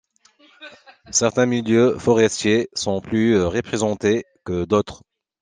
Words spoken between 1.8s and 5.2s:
forestiers sont plus représentés que d’autres.